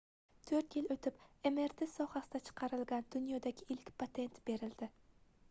[0.51, 1.19] toʻrt yil oʻtib
[1.49, 4.91] mrt sohasida chiqarilgan dunyodagi ilk patent berildi